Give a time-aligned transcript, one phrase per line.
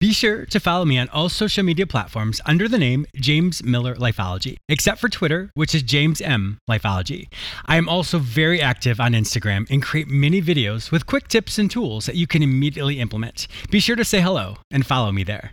[0.00, 3.96] Be sure to follow me on all social media platforms under the name James Miller
[3.96, 7.26] Lifeology, except for Twitter, which is James M Lifeology.
[7.66, 11.68] I am also very active on Instagram and create many videos with quick tips and
[11.68, 13.48] tools that you can immediately implement.
[13.72, 15.50] Be sure to say hello and follow me there.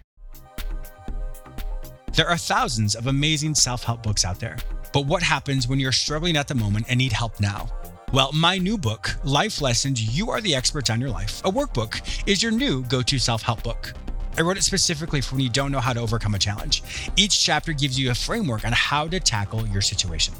[2.14, 4.58] There are thousands of amazing self help books out there,
[4.94, 7.68] but what happens when you're struggling at the moment and need help now?
[8.14, 12.00] Well, my new book, Life Lessons You Are the Experts on Your Life, a workbook,
[12.28, 13.92] is your new go to self help book.
[14.38, 16.84] I wrote it specifically for when you don't know how to overcome a challenge.
[17.16, 20.34] Each chapter gives you a framework on how to tackle your situation.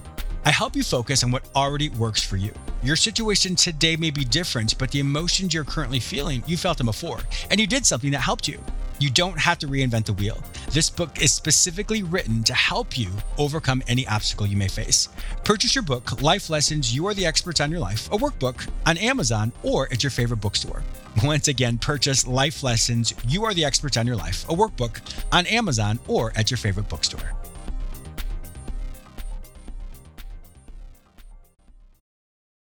[0.44, 2.52] I help you focus on what already works for you.
[2.84, 6.88] Your situation today may be different, but the emotions you're currently feeling, you felt them
[6.88, 7.20] before,
[7.50, 8.60] and you did something that helped you.
[9.00, 10.44] You don't have to reinvent the wheel.
[10.72, 15.10] This book is specifically written to help you overcome any obstacle you may face.
[15.44, 18.98] Purchase your book, Life Lessons You Are the Experts on Your Life, a workbook, on
[18.98, 20.84] Amazon or at your favorite bookstore.
[21.24, 25.00] Once again, purchase Life Lessons You Are the Experts on Your Life, a workbook,
[25.32, 27.45] on Amazon or at your favorite bookstore.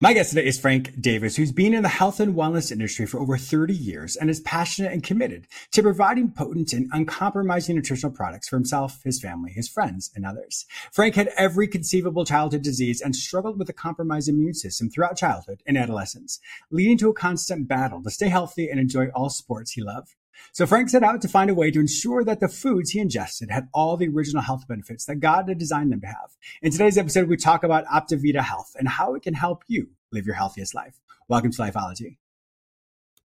[0.01, 3.21] My guest today is Frank Davis, who's been in the health and wellness industry for
[3.21, 8.49] over 30 years and is passionate and committed to providing potent and uncompromising nutritional products
[8.49, 10.65] for himself, his family, his friends, and others.
[10.91, 15.63] Frank had every conceivable childhood disease and struggled with a compromised immune system throughout childhood
[15.65, 19.81] and adolescence, leading to a constant battle to stay healthy and enjoy all sports he
[19.81, 20.15] loved.
[20.51, 23.51] So Frank set out to find a way to ensure that the foods he ingested
[23.51, 26.35] had all the original health benefits that God had designed them to have.
[26.61, 30.25] In today's episode, we talk about Optivida Health and how it can help you live
[30.25, 30.99] your healthiest life.
[31.27, 32.17] Welcome to Lifeology.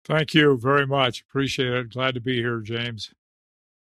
[0.05, 1.21] Thank you very much.
[1.21, 1.91] Appreciate it.
[1.91, 3.13] Glad to be here, James.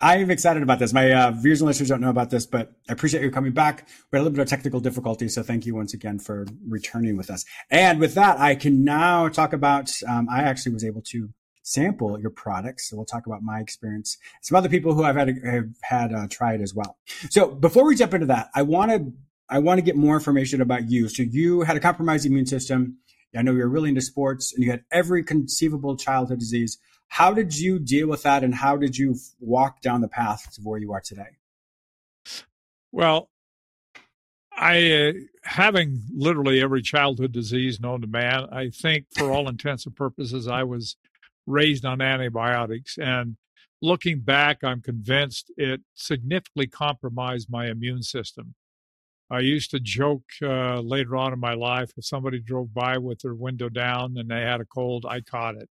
[0.01, 0.93] I'm excited about this.
[0.93, 3.87] My uh, viewers and listeners don't know about this, but I appreciate you coming back.
[4.11, 7.15] We had a little bit of technical difficulty, so thank you once again for returning
[7.15, 7.45] with us.
[7.71, 9.91] And with that, I can now talk about.
[10.07, 11.29] Um, I actually was able to
[11.65, 12.89] sample your products.
[12.89, 14.17] So we'll talk about my experience.
[14.41, 16.97] Some other people who I've had have had uh, tried as well.
[17.29, 19.11] So before we jump into that, I want to
[19.49, 21.07] I want to get more information about you.
[21.07, 22.97] So you had a compromised immune system.
[23.35, 26.77] I know you're really into sports, and you had every conceivable childhood disease.
[27.09, 30.61] How did you deal with that, and how did you walk down the path to
[30.61, 31.37] where you are today?
[32.93, 33.29] Well,
[34.57, 35.11] I, uh,
[35.43, 40.47] having literally every childhood disease known to man, I think for all intents and purposes,
[40.47, 40.95] I was
[41.45, 42.97] raised on antibiotics.
[42.97, 43.37] And
[43.81, 48.55] looking back, I'm convinced it significantly compromised my immune system.
[49.29, 53.19] I used to joke uh, later on in my life if somebody drove by with
[53.21, 55.69] their window down and they had a cold, I caught it.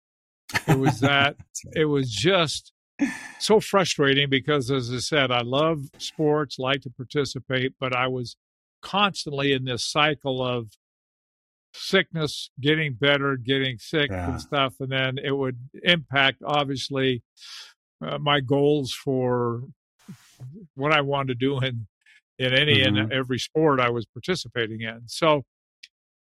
[0.68, 1.36] It was that,
[1.76, 2.74] it was just
[3.40, 8.38] so frustrating because, as I said, I love sports, like to participate, but I was
[8.82, 10.70] constantly in this cycle of
[11.74, 14.32] sickness, getting better, getting sick yeah.
[14.32, 17.24] and stuff, and then it would impact obviously
[18.06, 19.64] uh, my goals for
[20.76, 21.88] what I wanted to do in
[22.40, 22.98] in any mm-hmm.
[22.98, 25.04] and every sport I was participating in.
[25.06, 25.44] So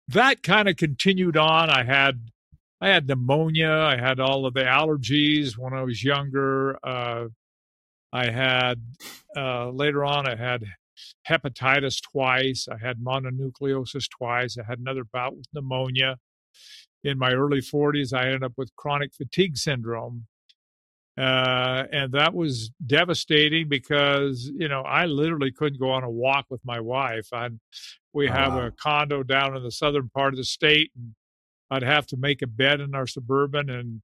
[0.09, 1.71] that kind of continued on.
[1.71, 2.21] I had
[2.81, 3.71] I had pneumonia.
[3.71, 6.77] I had all of the allergies when I was younger.
[6.85, 7.29] Uh,
[8.13, 8.83] I had
[9.37, 10.27] uh, later on.
[10.27, 10.65] I had
[11.29, 12.67] hepatitis twice.
[12.71, 14.57] I had mononucleosis twice.
[14.59, 16.19] I had another bout with pneumonia.
[17.05, 20.27] In my early 40s, I ended up with chronic fatigue syndrome.
[21.19, 26.47] Uh, and that was devastating because, you know, I literally couldn't go on a walk
[26.49, 27.29] with my wife.
[27.33, 27.51] i
[28.15, 28.67] we oh, have wow.
[28.67, 31.15] a condo down in the southern part of the state, and
[31.71, 34.03] I'd have to make a bed in our suburban and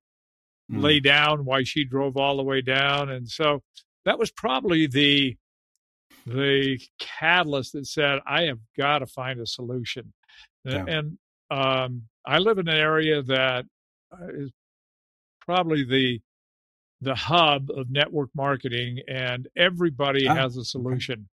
[0.70, 0.82] mm.
[0.82, 3.10] lay down while she drove all the way down.
[3.10, 3.62] And so
[4.04, 5.36] that was probably the
[6.28, 10.12] the catalyst that said, I have got to find a solution.
[10.64, 10.84] Yeah.
[10.86, 11.18] And
[11.50, 13.64] um, I live in an area that
[14.12, 14.26] uh,
[15.40, 16.20] probably the
[17.00, 21.28] the hub of network marketing, and everybody oh, has a solution.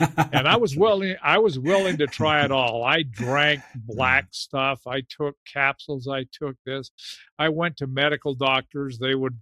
[0.00, 2.82] and I was willing I was willing to try it all.
[2.82, 6.90] I drank black stuff, I took capsules, I took this.
[7.38, 9.38] I went to medical doctors, they would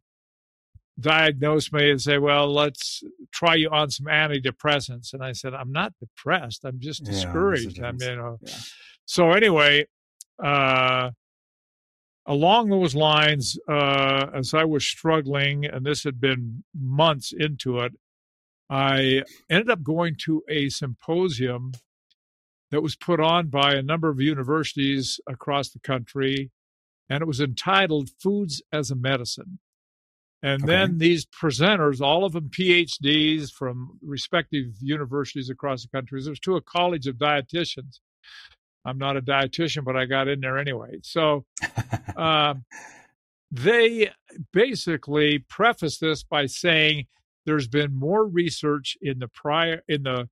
[1.01, 3.03] diagnose me and say, "Well, let's
[3.33, 6.65] try you on some antidepressants." And I said, "I'm not depressed.
[6.65, 8.39] I'm just discouraged." Yeah, I mean, you know.
[8.43, 8.55] Yeah.
[9.05, 9.87] So anyway,
[10.43, 11.11] uh,
[12.27, 17.93] along those lines, uh, as I was struggling, and this had been months into it,
[18.69, 21.73] I ended up going to a symposium
[22.71, 26.53] that was put on by a number of universities across the country,
[27.09, 29.59] and it was entitled "Foods as a Medicine."
[30.43, 30.67] And Okay.
[30.67, 36.23] then these presenters, all of them PhDs from respective universities across the country.
[36.23, 38.01] There's to a college of dietitians.
[38.85, 41.01] I'm not a dietitian, but I got in there anyway.
[41.03, 41.45] So
[42.17, 42.65] um,
[43.51, 44.11] they
[44.53, 47.07] basically preface this by saying
[47.47, 50.29] there's been more research in the prior in the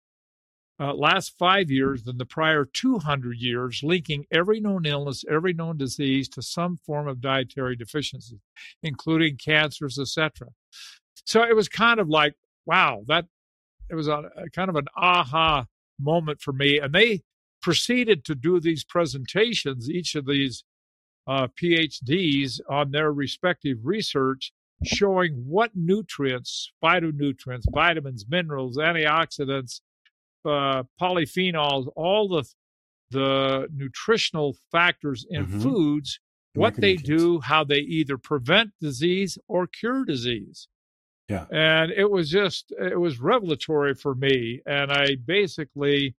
[0.80, 5.76] uh, last five years than the prior 200 years, linking every known illness, every known
[5.76, 8.40] disease to some form of dietary deficiency,
[8.82, 10.48] including cancers, etc.
[11.24, 12.34] So it was kind of like,
[12.64, 13.26] wow, that
[13.90, 15.66] it was a, a kind of an aha
[15.98, 16.78] moment for me.
[16.78, 17.22] And they
[17.60, 20.64] proceeded to do these presentations, each of these
[21.26, 24.52] uh, PhDs on their respective research,
[24.84, 29.80] showing what nutrients, phytonutrients, vitamins, minerals, antioxidants,
[30.48, 32.44] uh, polyphenols, all the
[33.10, 35.58] the nutritional factors in Mm-hmm.
[35.58, 35.62] Mhm.
[35.62, 36.20] foods,
[36.54, 40.68] what they do, how they either prevent disease or cure disease.
[41.28, 41.46] Yeah.
[41.50, 44.60] And it was just it was revelatory for me.
[44.66, 46.16] And I basically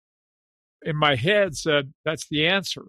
[0.82, 2.84] in my head said, that's the answer.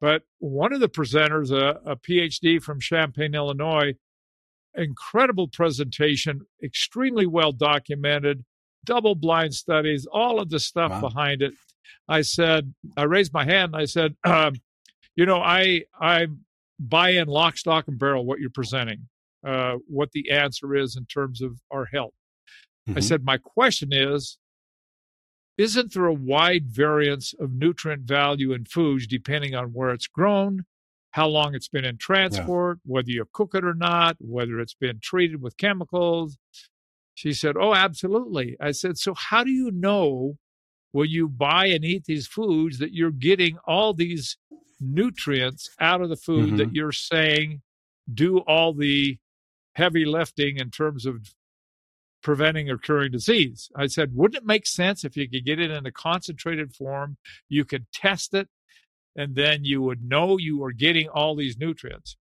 [0.00, 3.94] But one of the presenters, a, a PhD from Champaign, Illinois,
[4.74, 8.44] incredible presentation, extremely well documented,
[8.84, 11.00] double blind studies, all of the stuff Wow.
[11.00, 11.54] behind it.
[12.08, 14.54] I said, I raised my hand and I said, um,
[15.16, 16.26] you know, I I
[16.78, 19.08] buy in lock, stock, and barrel what you're presenting,
[19.46, 22.14] uh, what the answer is in terms of our health.
[22.88, 23.02] I Mhm.
[23.02, 24.38] said, my question is,
[25.56, 30.64] isn't there a wide variance of nutrient value in foods depending on where it's grown,
[31.12, 34.98] how long it's been in transport, whether you cook it or not, whether it's been
[35.00, 36.36] treated with chemicals?
[37.14, 38.56] She said, Oh, absolutely.
[38.60, 40.36] I said, So how do you know
[40.92, 44.36] when you buy and eat these foods that you're getting all these
[44.80, 46.74] nutrients out of the food that mm-hmm.
[46.74, 47.62] you're saying
[48.12, 49.18] do all the
[49.74, 51.34] heavy lifting in terms of
[52.22, 53.70] preventing or curing disease.
[53.76, 57.16] I said, wouldn't it make sense if you could get it in a concentrated form?
[57.48, 58.48] You could test it,
[59.16, 62.16] and then you would know you were getting all these nutrients.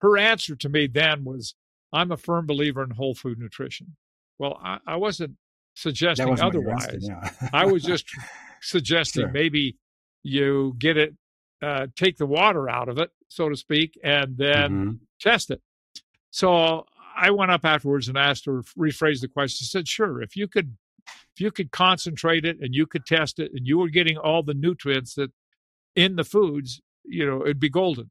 [0.00, 1.54] Her answer to me then was,
[1.92, 3.96] I'm a firm believer in whole food nutrition.
[4.38, 5.36] Well, I, I wasn't
[5.74, 7.32] suggesting wasn't were asking, otherwise.
[7.42, 7.48] yeah.
[7.52, 8.06] I was just
[8.60, 9.30] suggesting Sure.
[9.30, 9.76] maybe
[10.22, 11.14] you get it,
[11.62, 14.98] uh, take the water out of it, so to speak, and then Mhm.
[15.20, 15.60] test it.
[16.30, 16.86] So
[17.16, 19.64] I went up afterwards and asked her rephrase the question.
[19.64, 20.76] She said, "Sure, if you could,
[21.06, 24.42] if you could concentrate it and you could test it, and you were getting all
[24.42, 25.30] the nutrients that
[25.94, 28.10] in the foods, you know, it'd be golden."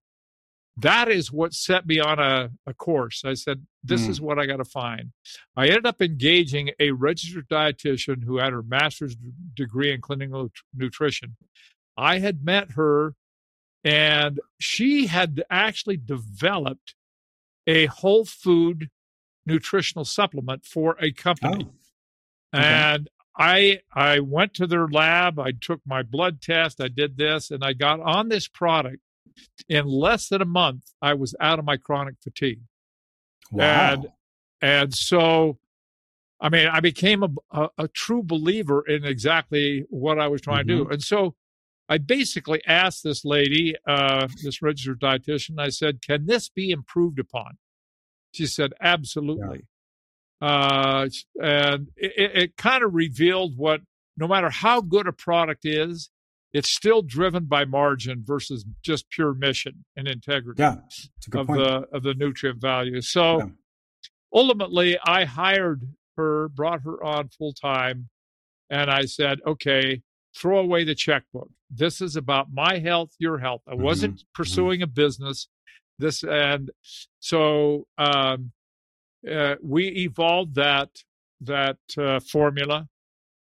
[0.77, 3.23] That is what set me on a, a course.
[3.25, 4.09] I said, "This Mm.
[4.09, 5.12] is what I got to find."
[5.56, 9.15] I ended up engaging a registered dietitian who had her master's
[9.53, 11.35] degree in clinical nutrition.
[11.97, 13.15] I had met her,
[13.83, 16.95] and she had actually developed
[17.67, 18.89] a whole food
[19.45, 21.65] nutritional supplement for a company.
[21.65, 22.63] Oh, okay.
[22.65, 27.51] And I I went to their lab, I took my blood test, I did this,
[27.51, 29.00] and I got on this product.
[29.69, 32.62] In less than a month, I was out of my chronic fatigue.
[33.51, 33.94] wow.
[33.94, 34.07] And
[34.62, 35.57] and so
[36.42, 40.66] I mean, I became a, a, a true believer in exactly what I was trying
[40.66, 40.89] to do.
[40.89, 41.36] And so
[41.88, 47.20] I basically asked this lady, uh, this registered dietitian, I said, can this be improved
[47.20, 47.58] upon?
[48.34, 49.67] She said, absolutely.
[50.41, 53.82] Uh, and it, it kind of revealed what,
[54.17, 56.10] no matter how good a product is,
[56.53, 61.41] it's still driven by margin versus just pure mission and integrity yeah, it's a good
[61.41, 61.60] of point.
[61.60, 63.01] the of the nutrient value.
[63.01, 63.50] So Yeah.
[64.34, 65.81] ultimately, I hired
[66.17, 68.10] her, brought her on full time,
[68.70, 70.01] and I said, "Okay,
[70.36, 71.50] throw away the checkbook.
[71.70, 73.62] This is about my health, your health.
[73.67, 75.48] I wasn't pursuing a business.
[76.00, 76.72] This and
[77.20, 78.51] so um,
[79.29, 80.89] uh, we evolved that
[81.41, 82.88] that uh, formula."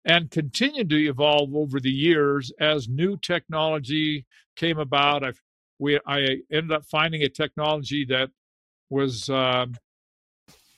[0.09, 4.25] And continued to evolve over the years as new technology
[4.55, 5.23] came about.
[5.23, 5.33] I
[5.77, 8.31] we I ended up finding a technology that
[8.89, 9.75] was um,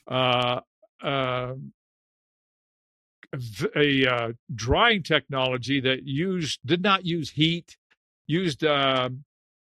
[0.06, 0.60] uh,
[1.02, 1.54] uh,
[3.34, 7.78] v- a uh, drying technology that used did not use heat,
[8.26, 9.24] used um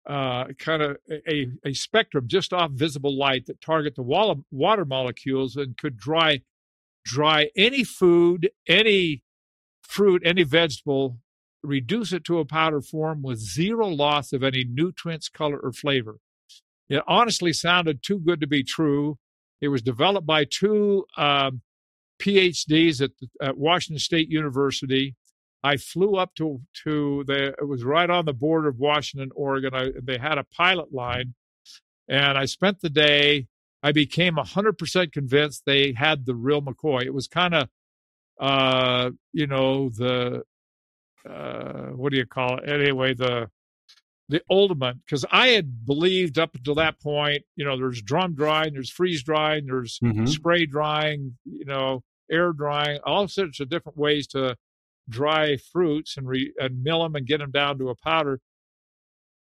[0.07, 4.03] uh, kind of a, a spectrum just off visible light that target the
[4.51, 6.43] water molecules and could dry
[7.05, 9.23] dry any food, any
[9.93, 11.19] fruit, any vegetable,
[11.63, 16.19] reduce it to a powder form with zero loss of any nutrients, color, or flavor.
[16.89, 19.19] It honestly sounded too good to be true.
[19.61, 21.63] It was developed by two um,
[22.19, 25.15] PhDs at, at Washington State University.
[25.63, 29.75] I flew up to to the it was right on the border of Washington, Oregon.
[29.75, 31.35] I, they had a pilot line,
[32.09, 33.47] and I spent the day
[33.83, 37.03] I became 100% convinced they had the real McCoy.
[37.03, 37.69] It was kind of,
[38.41, 40.43] uh, you know, the,
[41.29, 42.69] uh, what do you call it?
[42.69, 43.49] Anyway, the,
[44.29, 48.73] the ultimate, because I had believed up until that point, you know, there's drum drying,
[48.73, 50.29] there's freeze drying, there's Mhm.
[50.29, 54.57] spray drying, you know, air drying, all sorts of different ways to
[55.09, 58.41] dry fruits and re, and mill them and get them down to a powder.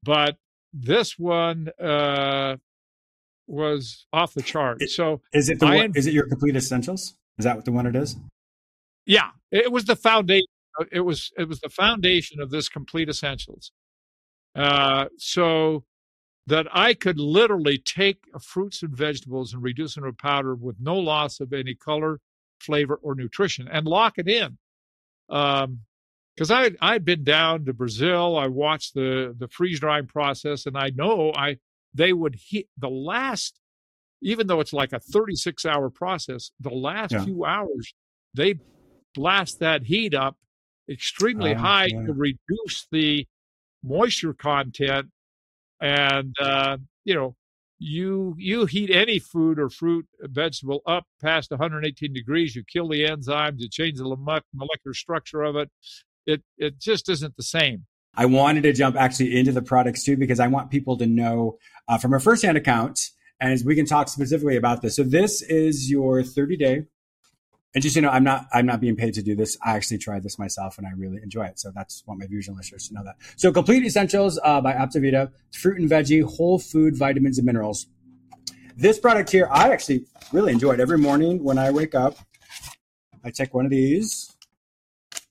[0.03, 0.37] But
[0.73, 2.57] this one uh,
[3.47, 4.81] was off the chart.
[4.81, 7.15] It- so Is it the I one, is it your complete essentials?
[7.39, 8.17] Is that what the one it is?
[9.09, 10.47] Yeah, it was the foundation.
[10.93, 13.73] It was it was the foundation of this complete essentials.
[14.55, 15.85] Uh, so
[16.47, 20.97] that I could literally take fruits and vegetables and reduce them to powder with no
[20.97, 22.21] loss of any color,
[22.61, 24.59] flavor, or nutrition, and lock it in.
[25.31, 25.81] Um,
[26.37, 30.77] because I I'd been down to Brazil, I watched the the freeze drying process, and
[30.77, 31.59] I know I
[31.95, 33.59] they would heat the last,
[34.23, 37.25] even though it's like a 36 hour process, the last Yeah.
[37.25, 37.95] few hours
[38.35, 38.61] they
[39.19, 40.37] blast that heat up
[40.89, 42.07] extremely Oh, high yeah.
[42.07, 43.27] to reduce the
[43.83, 45.09] moisture content
[45.81, 47.35] and uh, you know
[47.79, 53.05] you you heat any food or fruit vegetable up past 118 degrees you kill the
[53.05, 55.71] enzymes you change the molecular structure of it
[56.27, 60.17] it it just isn't the same I wanted to jump actually into the products too
[60.17, 61.59] because I want people to know
[61.89, 62.99] uh, from a firsthand account,
[63.41, 64.97] and as we can talk specifically about this.
[64.97, 66.83] So this is your 30 day,
[67.75, 69.57] and just you know, I'm not I'm not being paid to do this.
[69.65, 71.59] I actually tried this myself and I really enjoy it.
[71.59, 73.17] So that's what my and listeners to know that.
[73.37, 77.87] So complete essentials uh, by Optivida, fruit and veggie, whole food, vitamins and minerals.
[78.77, 80.81] This product here, I actually really enjoy it.
[80.81, 82.17] Every morning when I wake up,
[83.25, 84.35] I take one of these,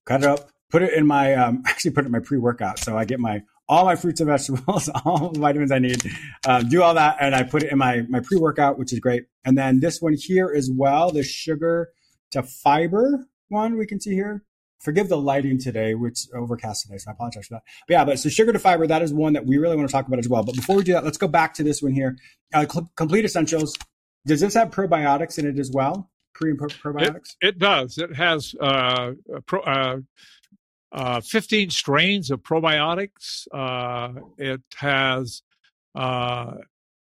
[0.05, 2.97] cut it up, put it in my um, actually put it in my pre-workout so
[2.97, 6.01] i get my all my fruits and vegetables all the vitamins i need
[6.47, 9.25] um, do all that and i put it in my my pre-workout which is great
[9.45, 11.89] and then this one here as well the sugar
[12.31, 14.43] to fiber one we can see here.
[14.81, 17.63] Forgive the lighting today which overcast today so i apologize for that.
[17.87, 19.91] But yeah but so sugar to fiber that is one that we really want to
[19.91, 20.43] talk about as well.
[20.43, 22.17] But before we do that let's go back to this one here.
[22.53, 23.73] Uh, Cl- complete essentials.
[24.25, 26.11] Does this have probiotics in it as well?
[26.33, 27.35] Pre and pro- probiotics?
[27.41, 27.97] It does.
[27.97, 29.13] It has uh,
[29.45, 29.97] pro, uh,
[30.91, 33.47] uh, 15 strains of probiotics.
[33.53, 35.41] Uh, it has
[35.95, 36.51] uh,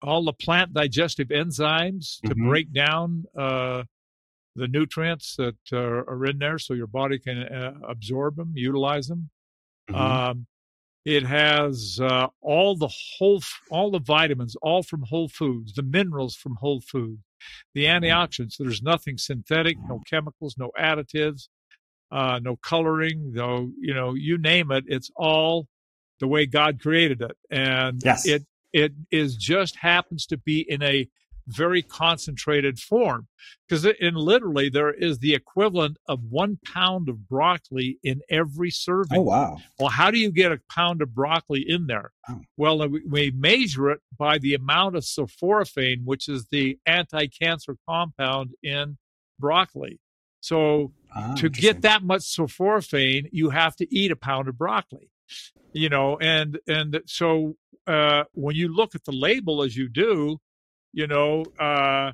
[0.02, 2.48] all the plant digestive enzymes to Mhm.
[2.48, 3.82] break down uh,
[4.56, 9.08] the nutrients that uh, are in there so your body can uh, absorb them utilize
[9.08, 9.30] them
[9.90, 9.96] Mhm.
[9.98, 10.46] um,
[11.04, 16.34] it has uh, all the whole, all the vitamins, all from whole foods, the minerals
[16.34, 17.20] from whole food,
[17.74, 18.56] the antioxidants.
[18.58, 21.48] There's nothing synthetic, no chemicals, no additives,
[22.10, 24.84] uh, no coloring, no, you know, you name it.
[24.88, 25.68] It's all
[26.20, 28.24] the way God created it, and Yes.
[28.26, 31.08] it it is just happens to be in a
[31.48, 33.28] very concentrated form
[33.68, 39.18] because in literally there is the equivalent of one pound of broccoli in every serving
[39.18, 42.12] oh wow well, how do you get a pound of broccoli in there?
[42.28, 42.40] Oh.
[42.56, 48.96] Well, we, measure it by the amount of sulforaphane, which is the anti-cancer compound in
[49.38, 50.00] broccoli.
[50.40, 55.10] So Ah, to get that much sulforaphane, you have to eat a pound of broccoli.
[55.72, 60.38] You know, and and so uh, when you look at the label as you do,
[60.92, 62.12] you know, uh,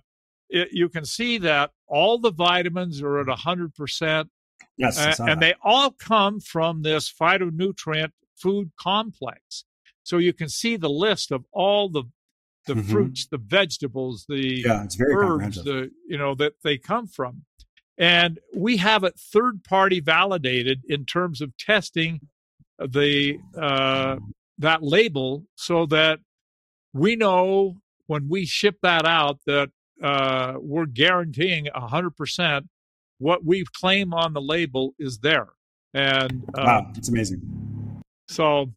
[0.49, 4.29] it, you can see that all the vitamins are at hundred percent
[4.77, 9.65] yes uh, and they all come from this phytonutrient food complex.
[10.03, 12.05] So you can see the list of all the
[12.67, 12.91] the Mhm.
[12.91, 17.45] fruits, the vegetables, the yeah herbs, the you know that they come from,
[17.99, 22.21] and we have it third party validated in terms of testing
[22.79, 24.17] the uh,
[24.59, 26.21] that label, so that
[26.93, 27.82] we know
[28.13, 29.71] when we ship that out that
[30.03, 32.67] uh, we're guaranteeing hundred percent
[33.19, 35.49] what we claim on the label is there,
[35.95, 37.41] and uh, wow it's amazing
[38.33, 38.73] so,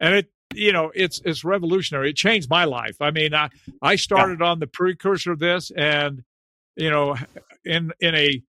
[0.00, 2.10] and it, you know, it's it's revolutionary.
[2.10, 2.96] It changed my life.
[3.00, 3.50] I mean, I
[3.82, 6.22] I started on the precursor of this, and
[6.76, 7.16] you know,
[7.64, 8.42] in in a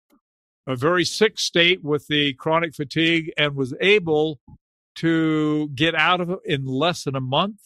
[0.66, 4.38] a very sick state with the chronic fatigue, and was able
[4.96, 7.58] to get out of it in less than a month.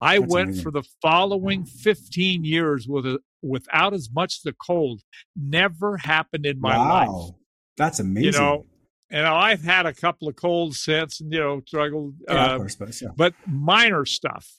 [0.00, 0.62] I That's went amazing.
[0.64, 5.02] for the following 15 years with a without as much a cold.
[5.36, 7.36] Never happened in my life wow
[7.76, 8.66] that's amazing you know
[9.10, 12.60] and i've had a couple of colds since and you know struggled yeah, uh, of
[12.60, 13.08] course but yeah.
[13.16, 14.58] but minor stuff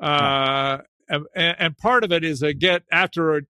[0.00, 0.78] uh
[1.08, 3.40] and, and part of it is I get after a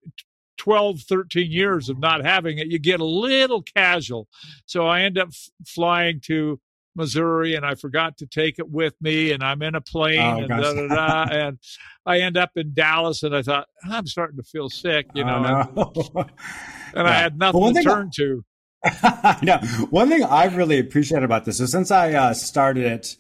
[0.59, 4.28] 12 13 years of not having it you get a little casual
[4.66, 6.61] so i end up f- flying to
[6.99, 10.38] Missouri and I forgot to take it with me and I'm in a plane oh,
[10.40, 11.59] and da, da, da, and
[12.05, 15.37] I end up in Dallas and I thought I'm starting to feel sick, you know,
[15.37, 16.21] oh, no.
[16.21, 16.31] and,
[16.95, 17.02] and yeah.
[17.05, 18.45] I had nothing to turn I, to.
[19.43, 19.59] no,
[19.90, 23.17] one thing I've really appreciated about this is since I uh, started it,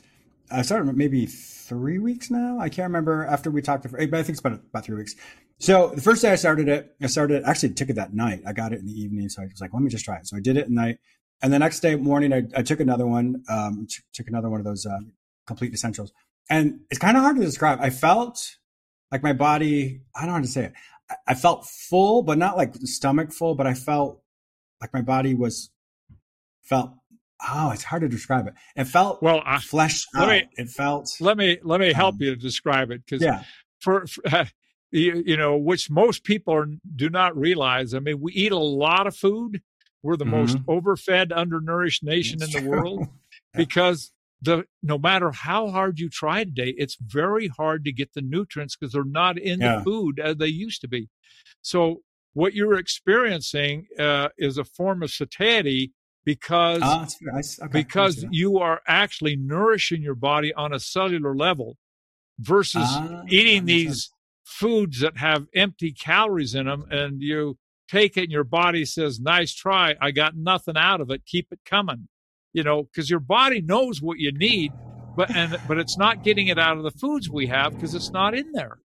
[0.50, 2.58] I started maybe three weeks now.
[2.58, 5.14] I can't remember after we talked, but I think it's about about three weeks.
[5.58, 8.42] So the first day I started it, I started actually took it that night.
[8.46, 10.28] I got it in the evening, so I was like, let me just try it.
[10.28, 10.98] So I did it at night,
[11.42, 14.60] and the next day morning I, I took another one, um, t- took another one
[14.60, 14.98] of those uh,
[15.46, 16.12] complete essentials,
[16.50, 17.78] and it's kind of hard to describe.
[17.80, 18.56] I felt
[19.12, 20.02] like my body.
[20.14, 20.72] I don't know how to say it.
[21.10, 24.22] I, I felt full, but not like stomach full, but I felt
[24.80, 25.70] like my body was
[26.62, 26.92] felt
[27.46, 28.54] oh, it's hard to describe it.
[28.76, 30.28] It felt well I, fleshed out.
[30.28, 31.10] Me, it felt.
[31.20, 33.42] Let me let me help um, you to describe it because yeah.
[33.80, 34.22] for, for
[34.90, 37.94] you, you, know which most people are, do not realize.
[37.94, 39.62] I mean, we eat a lot of food.
[40.02, 40.36] We're the mm-hmm.
[40.36, 42.80] most overfed, undernourished nation That's in the true.
[42.80, 43.08] world
[43.54, 48.22] because the no matter how hard you try today, it's very hard to get the
[48.22, 49.76] nutrients because they're not in yeah.
[49.76, 51.08] the food as they used to be.
[51.62, 52.02] So
[52.34, 55.92] what you're experiencing uh, is a form of satiety
[56.24, 57.06] because ah,
[57.62, 57.68] okay.
[57.72, 61.76] because you are actually nourishing your body on a cellular level
[62.38, 64.10] versus ah, eating these
[64.44, 69.20] foods that have empty calories in them and you take it and your body says
[69.20, 72.08] nice try i got nothing out of it keep it coming
[72.52, 74.72] you know because your body knows what you need
[75.16, 78.10] but and but it's not getting it out of the foods we have because it's
[78.10, 78.78] not in there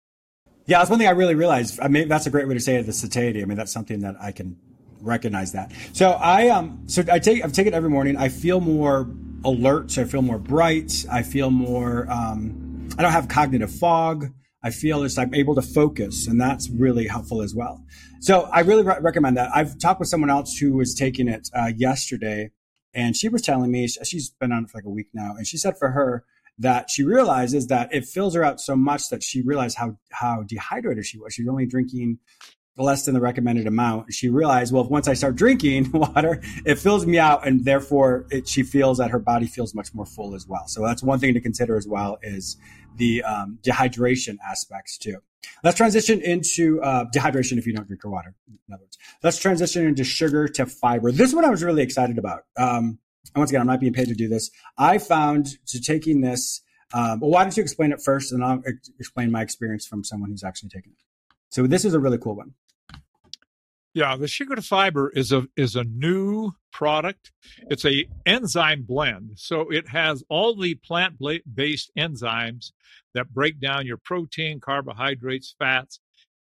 [0.66, 2.76] yeah that's one thing i really realized i mean that's a great way to say
[2.76, 4.56] it the satiety i mean that's something that i can
[5.04, 5.72] recognize that.
[5.92, 8.16] So I um so I take I've taken it every morning.
[8.16, 9.08] I feel more
[9.44, 9.92] alert.
[9.92, 11.04] So I feel more bright.
[11.10, 12.10] I feel more.
[12.10, 14.32] Um, I don't have cognitive fog.
[14.64, 17.84] I feel as I'm able to focus, and that's really helpful as well.
[18.20, 19.50] So I really re- recommend that.
[19.54, 22.50] I've talked with someone else who was taking it uh, yesterday,
[22.94, 25.46] and she was telling me she's been on it for like a week now, and
[25.46, 26.24] she said for her
[26.58, 30.42] that she realizes that it fills her out so much that she realized how how
[30.42, 31.34] dehydrated she was.
[31.34, 32.18] She's only drinking
[32.76, 34.12] less than the recommended amount.
[34.12, 38.48] She realized, well, once I start drinking water, it fills me out, and therefore it,
[38.48, 40.66] she feels that her body feels much more full as well.
[40.66, 42.56] So that's one thing to consider as well is
[42.96, 45.18] the um, dehydration aspects too.
[45.62, 48.34] Let's transition into uh, dehydration if you don't drink your water.
[48.48, 51.12] In other words, let's transition into sugar to fiber.
[51.12, 52.44] This one I was really excited about.
[52.56, 52.98] Um,
[53.34, 54.50] and once again, I'm not being paid to do this.
[54.78, 56.62] I found to taking this.
[56.92, 58.62] Um, well, why don't you explain it first, and I'll
[58.98, 60.98] explain my experience from someone who's actually taken it.
[61.50, 62.52] So this is a really cool one.
[63.94, 67.30] Yeah, the sugar to fiber is a is a new product.
[67.70, 71.14] It's a enzyme blend, so it has all the plant
[71.54, 72.72] based enzymes
[73.14, 76.00] that break down your protein, carbohydrates, fats.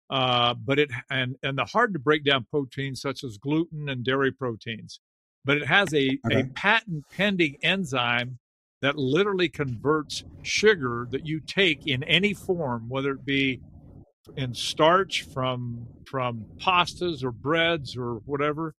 [0.10, 4.04] Uh, but it and and the hard to break down proteins such as gluten and
[4.04, 5.00] dairy proteins.
[5.46, 6.42] But it has a, okay.
[6.42, 8.40] a patent pending enzyme
[8.82, 13.62] that literally converts sugar that you take in any form, whether it be
[14.36, 18.74] in starch from from pastas or breads or whatever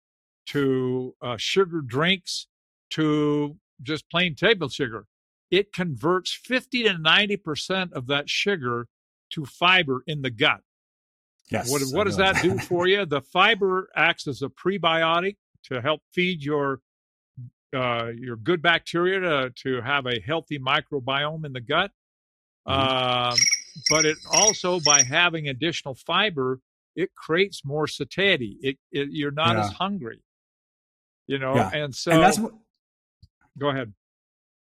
[0.46, 2.46] to uh, sugar drinks
[2.90, 5.06] to just plain table sugar.
[5.50, 8.88] It converts 50 to 90 percent of that sugar
[9.30, 10.60] to fiber in the gut.
[11.50, 13.06] Yes what, what does that do for you?
[13.06, 16.80] The fiber acts as a prebiotic to help feed your
[17.74, 21.90] uh, your good bacteria to, to have a healthy microbiome in the gut.
[22.66, 23.32] Mm-hmm.
[23.32, 23.36] um,
[23.90, 26.60] but it also by having additional fiber,
[26.94, 28.56] it creates more satiety.
[28.62, 29.64] It, it you're not yeah.
[29.64, 30.22] as hungry,
[31.26, 31.54] you know.
[31.54, 31.70] Yeah.
[31.72, 32.52] And so, and that's what,
[33.58, 33.92] go ahead.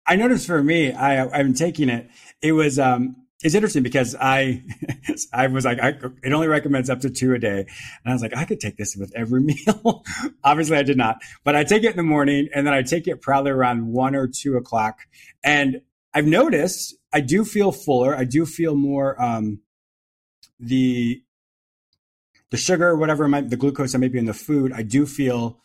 [0.05, 2.09] I noticed for me, I I'm taking it.
[2.41, 4.63] It was um it's interesting because I
[5.33, 5.89] I was like I,
[6.23, 7.67] it only recommends up to two a day, and
[8.05, 10.03] I was like I could take this with every meal.
[10.43, 13.07] Obviously, I did not, but I take it in the morning, and then I take
[13.07, 14.99] it probably around one or two o'clock,
[15.43, 15.81] and
[16.17, 18.15] I've noticed I do feel fuller.
[18.15, 19.59] I do feel more um,
[20.59, 21.21] the
[22.49, 24.73] the sugar, whatever the glucose that may be in the food.
[24.73, 25.59] I do feel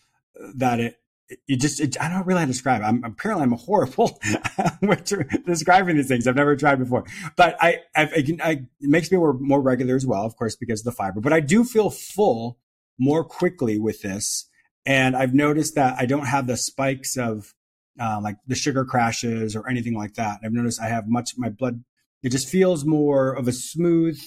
[0.56, 0.98] that it
[1.46, 2.82] you just it, I don't really how to describe.
[2.82, 4.20] I'm apparently I'm horrible
[4.82, 5.10] with
[5.46, 6.26] describing these things.
[6.26, 9.96] I've never tried before, but I, I, I, I it makes me more, more regular
[9.96, 11.22] as well, of course, because of the fiber.
[11.22, 12.58] But I do feel full
[12.98, 14.50] more quickly with this,
[14.84, 17.54] and I've noticed that I don't have the spikes of
[18.00, 20.40] uh, like the sugar crashes or anything like that.
[20.44, 21.84] I've noticed I have much my blood.
[22.22, 24.20] It just feels more of a smooth.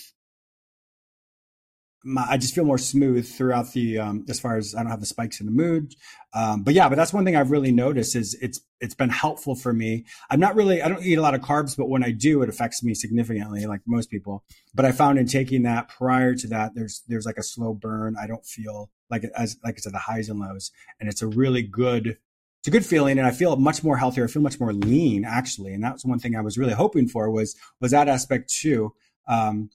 [2.03, 4.99] My, I just feel more smooth throughout the um, as far as I don't have
[4.99, 5.95] the spikes in the mood.
[6.35, 9.55] Um, but yeah, but that's one thing I've really noticed is it's it's been helpful
[9.55, 10.05] for me.
[10.29, 12.49] I'm not really I don't eat a lot of carbs, but when I do, it
[12.49, 14.43] affects me significantly, like most people.
[14.75, 18.15] But I found in taking that prior to that, there's there's like a slow burn.
[18.21, 21.27] I don't feel like as like I said the highs and lows, and it's a
[21.27, 22.17] really good
[22.65, 24.23] it's a good feeling, and I feel much more healthier.
[24.23, 27.29] I feel much more lean, actually, and that's one thing I was really hoping for
[27.29, 28.91] was was that aspect too,
[29.27, 29.69] um,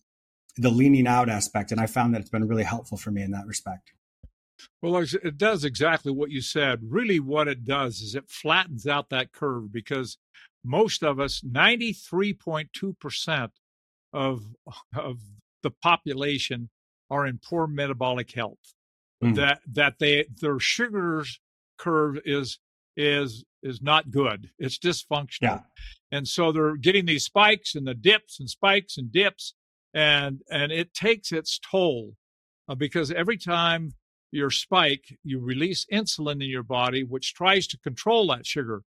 [0.57, 3.31] the leaning out aspect, and I found that it's been really helpful for me in
[3.31, 3.93] that respect.
[4.83, 6.81] Well, it does exactly what you said.
[6.83, 10.19] Really, what it does is it flattens out that curve because
[10.65, 13.51] most of us, 93.2%
[14.13, 14.43] of,
[14.97, 15.21] of
[15.63, 16.71] the population,
[17.09, 18.75] are in poor metabolic health.
[19.23, 19.37] Mm.
[19.37, 21.39] That that they their sugars
[21.79, 22.59] curve is
[22.97, 24.51] is is not good.
[24.59, 25.43] It's dysfunctional.
[25.43, 25.61] Yeah.
[26.13, 29.55] And so they're getting these spikes and the dips and spikes and dips
[29.95, 32.15] and and it takes its toll
[32.69, 33.93] uh, because every time
[34.33, 38.83] your spike, you release insulin in your body, which tries to control that sugar.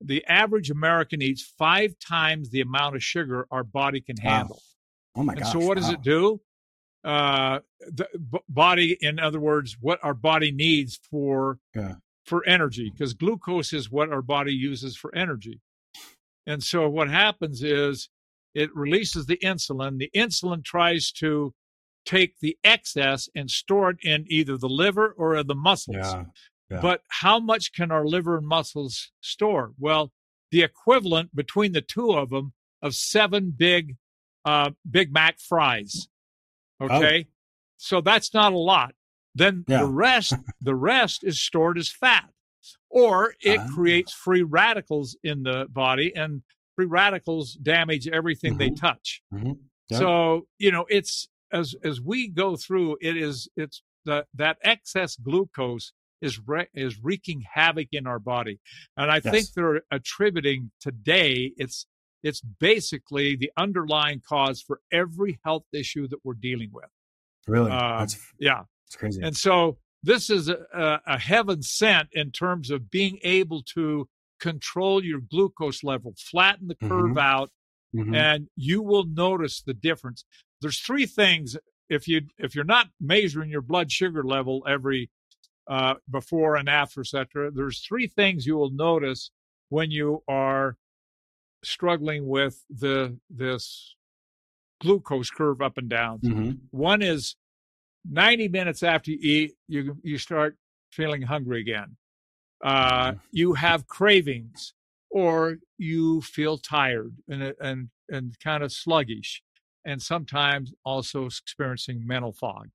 [0.00, 4.60] The average American eats five times the amount of sugar our body can handle.
[5.14, 5.22] Wow.
[5.22, 5.52] Oh my god!
[5.52, 5.92] So what does wow.
[5.92, 6.40] it do?
[7.04, 11.94] Uh, the b- body, in other words, what our body needs for yeah.
[12.24, 15.60] For energy, because glucose is what our body uses for energy.
[16.46, 18.08] And so what happens is
[18.54, 19.98] it releases the insulin.
[19.98, 21.54] The insulin tries to
[22.04, 25.96] take the excess and store it in either the liver or the muscles.
[25.96, 26.24] Yeah,
[26.70, 26.80] yeah.
[26.80, 29.72] But how much can our liver and muscles store?
[29.78, 30.12] Well,
[30.50, 33.96] the equivalent between the two of them of seven big
[34.44, 36.08] uh, Big Mac fries.
[36.80, 37.32] Okay, oh.
[37.76, 38.94] so that's not a lot.
[39.34, 39.82] Then yeah.
[39.82, 42.30] the rest, the rest is stored as fat,
[42.90, 46.42] or it uh, creates free radicals in the body, and
[46.76, 48.58] free radicals damage everything mm-hmm.
[48.58, 49.22] they touch.
[49.32, 49.52] Mm-hmm.
[49.90, 55.16] So you know it's as as we go through, it is it's the that excess
[55.16, 58.60] glucose is re- is wreaking havoc in our body,
[58.96, 59.30] and I yes.
[59.30, 61.86] think they're attributing today it's
[62.22, 66.88] it's basically the underlying cause for every health issue that we're dealing with.
[67.46, 67.70] Really?
[67.70, 68.06] Uh,
[68.38, 68.62] yeah.
[68.92, 69.22] It's crazy.
[69.22, 74.08] And so this is a, a heaven sent in terms of being able to
[74.40, 77.18] control your glucose level, flatten the curve mm-hmm.
[77.18, 77.50] out,
[77.94, 78.14] mm-hmm.
[78.14, 80.24] and you will notice the difference
[80.62, 81.56] there's three things
[81.90, 85.10] if you if you're not measuring your blood sugar level every
[85.68, 87.50] uh, before and after, etc.
[87.50, 89.30] There's three things you will notice
[89.68, 90.76] when you are
[91.62, 93.94] struggling with the this
[94.80, 96.20] glucose curve up and down.
[96.20, 96.50] Mm-hmm.
[96.70, 97.36] One is
[98.08, 100.56] 90 minutes after you eat, you you start
[100.90, 101.96] feeling hungry again.
[102.62, 103.18] Uh, mm-hmm.
[103.32, 104.74] you have cravings,
[105.10, 109.42] or you feel tired and and and kind of sluggish
[109.84, 112.68] and sometimes also experiencing mental fog.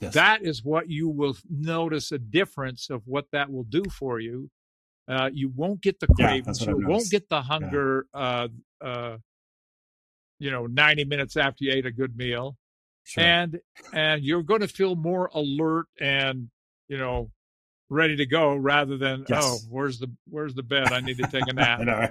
[0.00, 0.14] Yes.
[0.14, 4.50] That is what you will notice a difference of what that will do for you.
[5.06, 6.60] Uh, you won't get the cravings.
[6.60, 8.06] Yeah, you won't get the hunger.
[8.14, 8.20] Yeah.
[8.20, 8.48] Uh,
[8.84, 9.16] uh,
[10.40, 12.56] you know, ninety minutes after you ate a good meal,
[13.04, 13.24] sure.
[13.24, 13.60] and
[13.92, 16.48] and you're going to feel more alert and
[16.88, 17.30] you know
[17.90, 19.44] ready to go rather than yes.
[19.44, 22.08] oh where's the where's the bed i need to take a nap I know.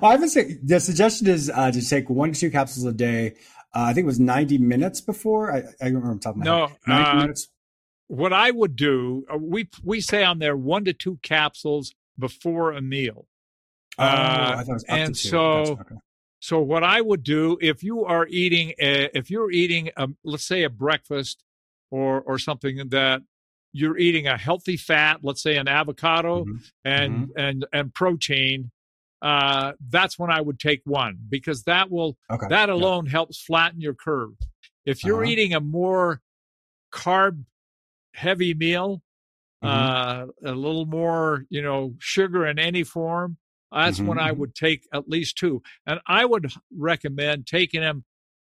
[0.00, 2.92] well, i would say the suggestion is uh, to take one to two capsules a
[2.92, 3.34] day
[3.74, 6.66] uh, i think it was 90 minutes before i, I remember top of my no,
[6.66, 7.48] head 90 uh, minutes
[8.08, 12.72] what i would do uh, we we say on there one to two capsules before
[12.72, 13.26] a meal
[13.98, 15.96] oh, uh, and so okay.
[16.46, 20.46] So what i would do if you are eating a, if you're eating a, let's
[20.46, 21.42] say a breakfast
[21.90, 23.22] or or something that
[23.76, 26.56] you're eating a healthy fat, let's say an avocado mm-hmm.
[26.84, 27.38] and mm-hmm.
[27.38, 28.70] and and protein,
[29.20, 32.46] uh, that's when I would take one because that will okay.
[32.48, 33.12] that alone yeah.
[33.12, 34.32] helps flatten your curve.
[34.86, 35.30] If you're uh-huh.
[35.30, 36.22] eating a more
[36.92, 37.44] carb
[38.14, 39.02] heavy meal,
[39.62, 39.68] mm-hmm.
[39.68, 43.36] uh, a little more, you know, sugar in any form,
[43.84, 44.40] that's when I mm-hmm.
[44.40, 45.62] would take at least two.
[45.86, 48.04] And I would recommend taking them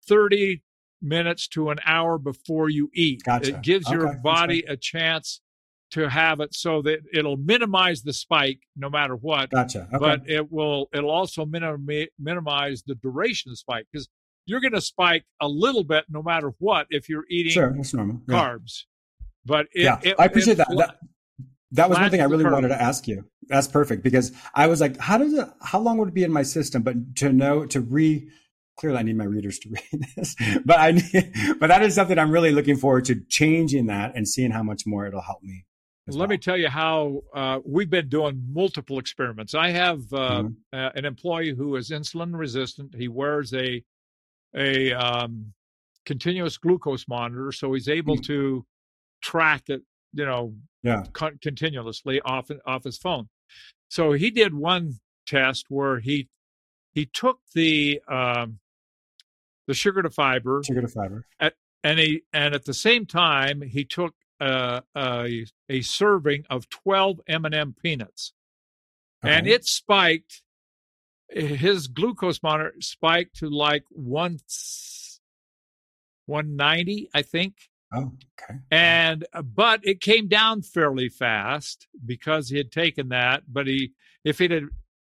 [0.07, 0.63] 30
[1.01, 3.23] minutes to an hour before you eat.
[3.25, 3.51] Gotcha.
[3.51, 3.97] It gives okay.
[3.97, 5.41] your body a chance
[5.91, 9.51] to have it so that it'll minimize the spike no matter what.
[9.51, 9.89] Gotcha.
[9.93, 9.99] Okay.
[9.99, 11.87] But it will it'll also minim-
[12.19, 14.09] minimize the duration of the spike because
[14.47, 17.95] you're going to spike a little bit no matter what if you're eating sure, that's
[17.95, 18.21] normal.
[18.29, 18.35] Yeah.
[18.35, 18.83] carbs.
[19.47, 20.69] But it, yeah, it, I appreciate that.
[20.77, 20.97] that.
[21.73, 23.25] That was one thing I really wanted to ask you.
[23.49, 25.49] That's perfect because I was like, how does it?
[25.61, 26.83] How long would it be in my system?
[26.83, 28.29] But to know to re
[28.77, 32.19] clearly I need my readers to read this, but I need, but that is something
[32.19, 35.67] I'm really looking forward to changing that and seeing how much more it'll help me.
[36.07, 36.29] Let well.
[36.29, 39.55] me tell you how uh, we've been doing multiple experiments.
[39.55, 40.79] I have uh, mm-hmm.
[40.79, 42.95] uh, an employee who is insulin resistant.
[42.95, 43.83] He wears a
[44.55, 45.55] a um,
[46.05, 48.33] continuous glucose monitor, so he's able mm-hmm.
[48.33, 48.67] to
[49.23, 51.05] track it, you know, yeah.
[51.15, 53.29] con- continuously off off his phone.
[53.89, 56.29] So he did one test where he
[56.93, 58.59] he took the um,
[59.67, 63.63] the sugar to fiber, sugar to fiber, at, and he and at the same time
[63.63, 68.33] he took uh, a a serving of twelve M and M peanuts.
[69.23, 70.43] and it spiked.
[71.31, 74.39] His glucose monitor spiked to like one
[76.27, 77.55] 190, I think.
[77.95, 78.59] Oh, okay.
[78.71, 83.45] And uh, but it came down fairly fast because he had taken that.
[83.49, 83.93] But he,
[84.25, 84.65] if it had,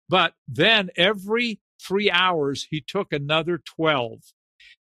[0.10, 4.19] but then every three hours he took another 12.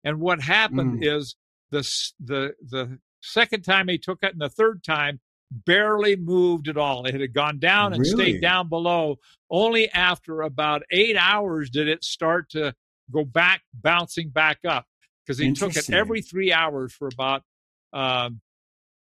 [0.03, 1.17] And what happened mm.
[1.17, 1.35] is
[1.71, 1.79] the
[2.19, 5.19] the the second time he took it and the third time
[5.51, 7.05] barely moved at all.
[7.05, 8.23] It had gone down and really?
[8.23, 9.19] stayed down below.
[9.49, 12.73] Only after about eight hours did it start to
[13.11, 14.87] go back, bouncing back up
[15.25, 17.43] because he took it every three hours for about
[17.93, 18.41] um,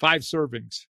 [0.00, 0.86] five servings.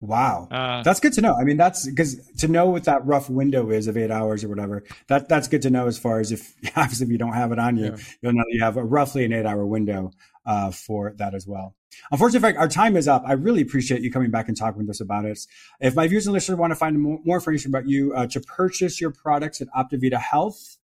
[0.00, 1.36] Wow, uh, that's good to know.
[1.40, 4.48] I mean, that's because to know what that rough window is of eight hours or
[4.48, 4.82] whatever.
[5.06, 5.86] That that's good to know.
[5.86, 7.96] As far as if obviously if you don't have it on you, yeah.
[8.20, 10.10] you'll know you have a, roughly an eight hour window
[10.44, 11.76] uh, for that as well.
[12.10, 13.22] Unfortunately, our time is up.
[13.26, 15.38] I really appreciate you coming back and talking with us about it.
[15.80, 18.40] If my viewers and listeners want to find more, more information about you uh, to
[18.40, 20.78] purchase your products at Optivida Health,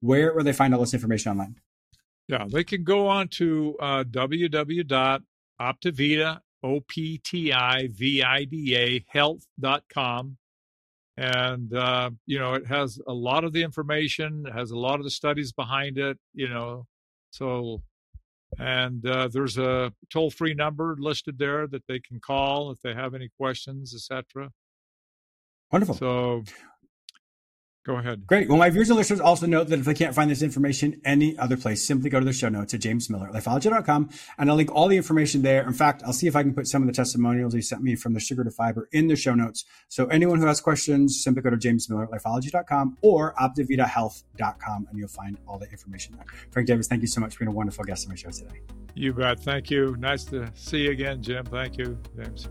[0.00, 1.56] where will they find all this information online?
[2.28, 5.22] Yeah, they can go on to uh, www.optivida,
[5.60, 10.36] O-P-T-I-V-I-D-A, O P T I V I D A, health.com.
[11.16, 14.98] And, uh, you know, it has a lot of the information, it has a lot
[14.98, 16.86] of the studies behind it, you know.
[17.30, 17.82] So,
[18.58, 22.94] and uh, there's a toll free number listed there that they can call if they
[22.94, 24.50] have any questions, etc.
[25.70, 25.94] Wonderful.
[25.94, 26.44] So,
[27.84, 28.28] Go ahead.
[28.28, 28.48] Great.
[28.48, 31.36] Well, my viewers and listeners also note that if they can't find this information any
[31.36, 34.96] other place, simply go to the show notes at jamesmillerlifeology.com and I'll link all the
[34.96, 35.66] information there.
[35.66, 37.96] In fact, I'll see if I can put some of the testimonials he sent me
[37.96, 39.64] from the sugar to fiber in the show notes.
[39.88, 45.58] So anyone who has questions, simply go to jamesmillerlifeology.com or optividahealth.com and you'll find all
[45.58, 46.26] the information there.
[46.52, 48.60] Frank Davis, thank you so much for being a wonderful guest on my show today.
[48.94, 49.40] You bet.
[49.40, 49.96] Thank you.
[49.98, 51.46] Nice to see you again, Jim.
[51.46, 52.48] Thank you, James.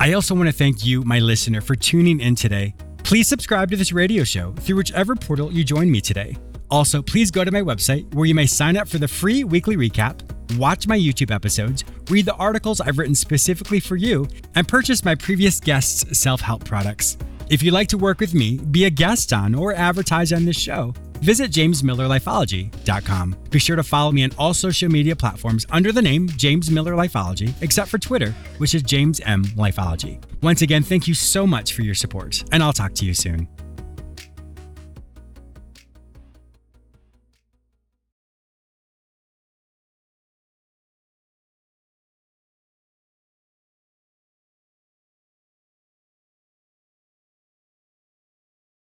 [0.00, 2.74] I also want to thank you, my listener, for tuning in today.
[3.12, 6.34] Please subscribe to this radio show through whichever portal you join me today.
[6.70, 9.76] Also, please go to my website where you may sign up for the free weekly
[9.76, 10.22] recap,
[10.56, 15.14] watch my YouTube episodes, read the articles I've written specifically for you, and purchase my
[15.14, 17.18] previous guests' self help products.
[17.52, 20.56] If you'd like to work with me, be a guest on, or advertise on this
[20.56, 23.36] show, visit jamesmillerlifeology.com.
[23.50, 26.94] Be sure to follow me on all social media platforms under the name James Miller
[26.94, 30.18] Lifeology, except for Twitter, which is James M Lifeology.
[30.40, 33.46] Once again, thank you so much for your support, and I'll talk to you soon.